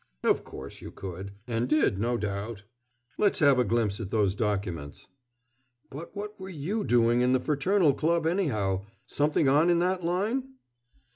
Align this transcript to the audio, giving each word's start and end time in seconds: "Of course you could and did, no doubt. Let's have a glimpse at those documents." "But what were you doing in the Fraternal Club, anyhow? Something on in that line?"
"Of 0.23 0.43
course 0.43 0.81
you 0.81 0.89
could 0.89 1.33
and 1.45 1.69
did, 1.69 1.99
no 1.99 2.17
doubt. 2.17 2.63
Let's 3.19 3.37
have 3.37 3.59
a 3.59 3.63
glimpse 3.63 3.99
at 3.99 4.09
those 4.09 4.33
documents." 4.33 5.07
"But 5.91 6.15
what 6.15 6.39
were 6.39 6.49
you 6.49 6.83
doing 6.83 7.21
in 7.21 7.33
the 7.33 7.39
Fraternal 7.39 7.93
Club, 7.93 8.25
anyhow? 8.25 8.87
Something 9.05 9.47
on 9.47 9.69
in 9.69 9.77
that 9.77 10.03
line?" 10.03 10.55